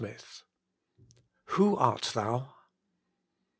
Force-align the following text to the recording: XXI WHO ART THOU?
XXI 0.01 0.41
WHO 1.49 1.75
ART 1.77 2.01
THOU? 2.15 2.47